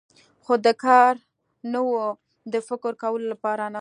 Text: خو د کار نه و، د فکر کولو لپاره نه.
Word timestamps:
خو 0.43 0.53
د 0.65 0.67
کار 0.85 1.13
نه 1.71 1.79
و، 1.87 1.91
د 2.53 2.55
فکر 2.67 2.91
کولو 3.03 3.25
لپاره 3.33 3.63
نه. 3.65 3.69